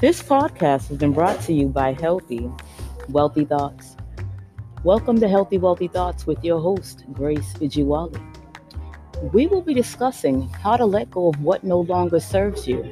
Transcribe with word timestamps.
This 0.00 0.22
podcast 0.22 0.88
has 0.88 0.96
been 0.96 1.12
brought 1.12 1.42
to 1.42 1.52
you 1.52 1.68
by 1.68 1.92
Healthy 1.92 2.50
Wealthy 3.10 3.44
Thoughts. 3.44 3.98
Welcome 4.82 5.20
to 5.20 5.28
Healthy 5.28 5.58
Wealthy 5.58 5.88
Thoughts 5.88 6.26
with 6.26 6.42
your 6.42 6.58
host, 6.58 7.04
Grace 7.12 7.52
Ejiwale. 7.60 8.18
We 9.34 9.46
will 9.46 9.60
be 9.60 9.74
discussing 9.74 10.48
how 10.48 10.78
to 10.78 10.86
let 10.86 11.10
go 11.10 11.28
of 11.28 11.42
what 11.42 11.64
no 11.64 11.80
longer 11.80 12.18
serves 12.18 12.66
you 12.66 12.90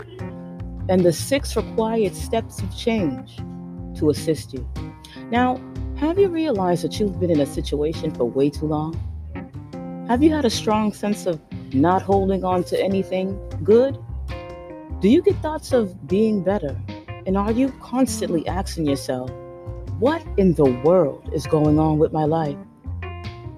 and 0.91 1.01
the 1.01 1.15
six 1.15 1.57
required 1.57 2.15
steps 2.15 2.61
of 2.61 2.77
change 2.77 3.37
to 3.98 4.11
assist 4.11 4.52
you. 4.52 4.69
Now, 5.30 5.59
have 5.97 6.19
you 6.19 6.29
realized 6.29 6.84
that 6.84 7.01
you've 7.01 7.19
been 7.19 7.30
in 7.30 7.41
a 7.41 7.47
situation 7.47 8.15
for 8.15 8.27
way 8.27 8.51
too 8.51 8.66
long? 8.66 8.93
Have 10.09 10.23
you 10.23 10.30
had 10.30 10.45
a 10.45 10.51
strong 10.51 10.93
sense 10.93 11.25
of 11.25 11.41
not 11.73 12.02
holding 12.02 12.45
on 12.45 12.65
to 12.65 12.79
anything 12.79 13.41
good? 13.65 13.97
Do 15.01 15.09
you 15.09 15.23
get 15.23 15.37
thoughts 15.37 15.73
of 15.73 16.06
being 16.06 16.45
better? 16.45 16.79
And 17.28 17.37
are 17.37 17.52
you 17.52 17.68
constantly 17.82 18.48
asking 18.48 18.87
yourself, 18.87 19.30
what 19.98 20.24
in 20.38 20.55
the 20.55 20.64
world 20.82 21.28
is 21.30 21.46
going 21.46 21.78
on 21.78 21.98
with 21.98 22.10
my 22.10 22.24
life? 22.24 22.56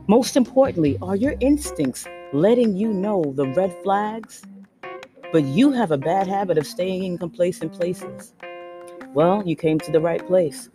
Most 0.08 0.36
importantly, 0.36 0.98
are 1.00 1.14
your 1.14 1.36
instincts 1.38 2.04
letting 2.32 2.76
you 2.76 2.92
know 2.92 3.32
the 3.36 3.46
red 3.46 3.72
flags? 3.84 4.42
But 5.32 5.44
you 5.44 5.70
have 5.70 5.92
a 5.92 5.96
bad 5.96 6.26
habit 6.26 6.58
of 6.58 6.66
staying 6.66 7.04
in 7.04 7.16
complacent 7.16 7.72
places. 7.72 8.34
Well, 9.14 9.46
you 9.46 9.54
came 9.54 9.78
to 9.78 9.92
the 9.92 10.00
right 10.00 10.26
place. 10.26 10.68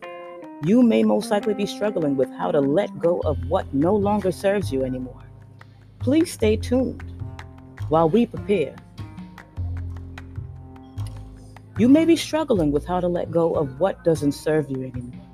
You 0.64 0.82
may 0.82 1.04
most 1.04 1.30
likely 1.30 1.54
be 1.54 1.66
struggling 1.66 2.16
with 2.16 2.30
how 2.32 2.52
to 2.52 2.62
let 2.62 2.98
go 2.98 3.20
of 3.26 3.38
what 3.50 3.74
no 3.74 3.94
longer 3.94 4.32
serves 4.32 4.72
you 4.72 4.86
anymore. 4.86 5.26
Please 6.00 6.32
stay 6.32 6.56
tuned 6.56 7.04
while 7.90 8.08
we 8.08 8.26
prepare. 8.26 8.78
You 11.78 11.90
may 11.90 12.06
be 12.06 12.16
struggling 12.16 12.72
with 12.72 12.86
how 12.86 13.02
to 13.02 13.10
let 13.10 13.30
go 13.30 13.54
of 13.54 13.82
what 13.82 14.02
doesn't 14.06 14.32
serve 14.32 14.70
you 14.70 14.84
anymore. 14.84 15.26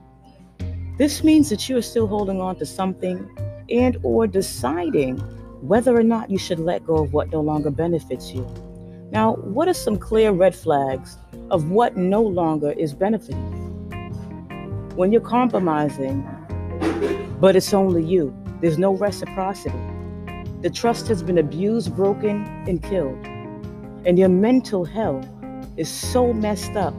This 0.97 1.23
means 1.23 1.49
that 1.49 1.69
you 1.69 1.77
are 1.77 1.83
still 1.83 2.07
holding 2.07 2.41
on 2.41 2.55
to 2.55 2.65
something 2.65 3.29
and 3.69 3.97
or 4.01 4.25
deciding 4.25 5.19
whether 5.61 5.95
or 5.95 6.01
not 6.01 6.31
you 6.31 6.39
should 6.39 6.59
let 6.59 6.83
go 6.83 6.97
of 6.97 7.13
what 7.13 7.29
no 7.29 7.41
longer 7.41 7.69
benefits 7.69 8.31
you. 8.31 8.43
Now, 9.11 9.33
what 9.35 9.67
are 9.67 9.73
some 9.75 9.99
clear 9.99 10.31
red 10.31 10.55
flags 10.55 11.15
of 11.51 11.69
what 11.69 11.95
no 11.95 12.23
longer 12.23 12.71
is 12.71 12.95
benefiting 12.95 13.51
you? 13.53 14.95
When 14.95 15.11
you're 15.11 15.21
compromising, 15.21 16.27
but 17.39 17.55
it's 17.55 17.71
only 17.71 18.03
you, 18.03 18.35
there's 18.61 18.79
no 18.79 18.95
reciprocity. 18.95 19.77
The 20.61 20.71
trust 20.71 21.07
has 21.07 21.21
been 21.21 21.37
abused, 21.37 21.95
broken, 21.95 22.45
and 22.67 22.81
killed. 22.81 23.23
And 24.07 24.17
your 24.17 24.29
mental 24.29 24.85
health 24.85 25.27
is 25.77 25.89
so 25.89 26.33
messed 26.33 26.75
up, 26.75 26.93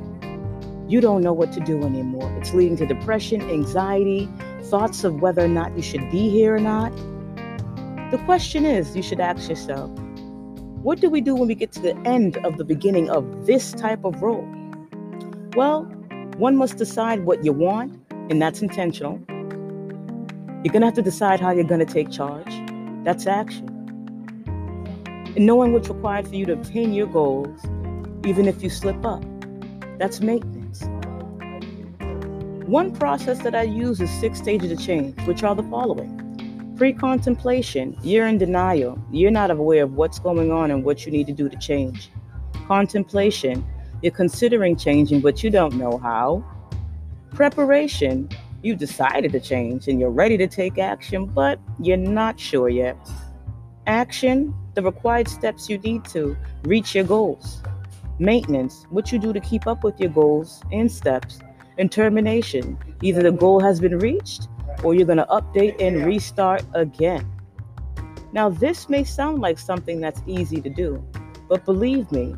you 0.88 1.00
don't 1.00 1.22
know 1.22 1.32
what 1.32 1.52
to 1.52 1.60
do 1.60 1.82
anymore. 1.84 2.30
It's 2.38 2.52
leading 2.52 2.76
to 2.78 2.86
depression, 2.86 3.40
anxiety, 3.42 4.28
thoughts 4.64 5.04
of 5.04 5.20
whether 5.20 5.44
or 5.44 5.48
not 5.48 5.76
you 5.76 5.82
should 5.82 6.10
be 6.10 6.28
here 6.28 6.56
or 6.56 6.60
not. 6.60 6.90
The 8.10 8.20
question 8.24 8.66
is 8.66 8.94
you 8.94 9.02
should 9.02 9.20
ask 9.20 9.48
yourself 9.48 9.90
what 10.82 11.00
do 11.00 11.08
we 11.08 11.20
do 11.20 11.36
when 11.36 11.46
we 11.46 11.54
get 11.54 11.70
to 11.72 11.80
the 11.80 11.96
end 11.98 12.38
of 12.38 12.58
the 12.58 12.64
beginning 12.64 13.08
of 13.08 13.46
this 13.46 13.70
type 13.72 14.04
of 14.04 14.20
role? 14.20 14.46
Well, 15.54 15.84
one 16.38 16.56
must 16.56 16.76
decide 16.76 17.24
what 17.24 17.44
you 17.44 17.52
want, 17.52 18.02
and 18.10 18.42
that's 18.42 18.62
intentional. 18.62 19.20
You're 20.64 20.72
going 20.72 20.80
to 20.80 20.86
have 20.86 20.94
to 20.94 21.02
decide 21.02 21.38
how 21.38 21.52
you're 21.52 21.62
going 21.62 21.86
to 21.86 21.92
take 21.92 22.10
charge. 22.10 22.52
That's 23.04 23.28
action. 23.28 23.68
And 25.36 25.46
knowing 25.46 25.72
what's 25.72 25.88
required 25.88 26.26
for 26.26 26.34
you 26.34 26.46
to 26.46 26.54
obtain 26.54 26.92
your 26.92 27.06
goals, 27.06 27.60
even 28.24 28.46
if 28.46 28.62
you 28.62 28.70
slip 28.70 29.04
up, 29.04 29.24
that's 29.98 30.20
maintenance. 30.20 30.82
One 32.66 32.94
process 32.94 33.40
that 33.40 33.54
I 33.54 33.62
use 33.62 34.00
is 34.00 34.10
six 34.10 34.38
stages 34.38 34.70
of 34.70 34.80
change, 34.80 35.20
which 35.22 35.42
are 35.42 35.54
the 35.54 35.64
following 35.64 36.18
pre 36.76 36.92
contemplation, 36.92 37.96
you're 38.02 38.26
in 38.26 38.38
denial, 38.38 38.98
you're 39.10 39.30
not 39.30 39.50
aware 39.50 39.84
of 39.84 39.94
what's 39.94 40.18
going 40.18 40.50
on 40.50 40.70
and 40.70 40.84
what 40.84 41.04
you 41.04 41.12
need 41.12 41.26
to 41.26 41.32
do 41.32 41.48
to 41.48 41.56
change. 41.56 42.10
Contemplation, 42.66 43.64
you're 44.02 44.12
considering 44.12 44.76
changing, 44.76 45.20
but 45.20 45.44
you 45.44 45.50
don't 45.50 45.74
know 45.74 45.98
how. 45.98 46.44
Preparation, 47.30 48.28
you 48.62 48.74
decided 48.74 49.32
to 49.32 49.40
change 49.40 49.88
and 49.88 50.00
you're 50.00 50.10
ready 50.10 50.36
to 50.36 50.46
take 50.46 50.78
action, 50.78 51.26
but 51.26 51.60
you're 51.80 51.96
not 51.96 52.40
sure 52.40 52.68
yet. 52.68 52.96
Action, 53.86 54.54
the 54.74 54.82
required 54.82 55.28
steps 55.28 55.68
you 55.68 55.78
need 55.78 56.04
to 56.06 56.36
reach 56.64 56.94
your 56.94 57.04
goals. 57.04 57.62
Maintenance, 58.18 58.86
what 58.90 59.10
you 59.10 59.18
do 59.18 59.32
to 59.32 59.40
keep 59.40 59.66
up 59.66 59.82
with 59.84 59.98
your 59.98 60.10
goals 60.10 60.62
and 60.70 60.90
steps. 60.90 61.40
And 61.78 61.90
termination, 61.90 62.78
either 63.00 63.22
the 63.22 63.32
goal 63.32 63.60
has 63.60 63.80
been 63.80 63.98
reached 63.98 64.48
or 64.84 64.94
you're 64.94 65.06
going 65.06 65.18
to 65.18 65.26
update 65.26 65.80
and 65.80 66.04
restart 66.04 66.64
again. 66.74 67.28
Now, 68.32 68.48
this 68.48 68.88
may 68.88 69.04
sound 69.04 69.40
like 69.40 69.58
something 69.58 70.00
that's 70.00 70.22
easy 70.26 70.60
to 70.60 70.70
do, 70.70 71.04
but 71.48 71.64
believe 71.64 72.10
me, 72.12 72.34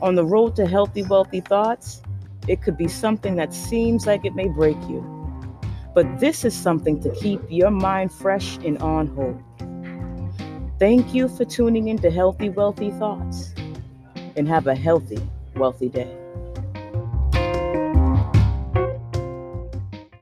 on 0.00 0.14
the 0.14 0.24
road 0.24 0.56
to 0.56 0.66
healthy, 0.66 1.02
wealthy 1.02 1.40
thoughts, 1.40 2.02
it 2.48 2.62
could 2.62 2.76
be 2.76 2.88
something 2.88 3.36
that 3.36 3.54
seems 3.54 4.06
like 4.06 4.24
it 4.24 4.34
may 4.34 4.48
break 4.48 4.76
you. 4.88 5.02
But 5.94 6.18
this 6.18 6.44
is 6.44 6.54
something 6.54 7.00
to 7.02 7.10
keep 7.14 7.40
your 7.48 7.70
mind 7.70 8.12
fresh 8.12 8.56
and 8.58 8.78
on 8.78 9.06
hold. 9.08 9.42
Thank 10.78 11.14
you 11.14 11.28
for 11.28 11.44
tuning 11.44 11.88
in 11.88 11.98
to 11.98 12.10
Healthy, 12.10 12.50
Wealthy 12.50 12.90
Thoughts 12.92 13.54
and 14.36 14.48
have 14.48 14.66
a 14.66 14.74
healthy, 14.74 15.20
wealthy 15.56 15.88
day. 15.88 16.10